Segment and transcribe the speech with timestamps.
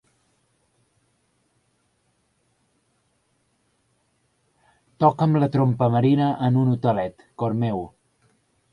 [5.05, 7.89] Toca'm la trompa marina en un hotelet, cor meu.